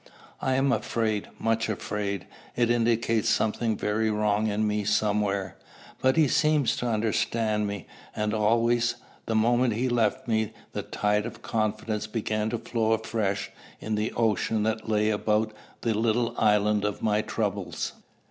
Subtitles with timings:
[0.41, 5.57] I am afraid, much afraid, it indicates something very wrong in me somewhere.
[6.01, 7.85] But he seemed to understand me;
[8.15, 8.95] and always,
[9.27, 14.11] the moment he left me, the tide of confidence began to flow afresh in the
[14.13, 17.93] ocean that lay about the little island of my troubles.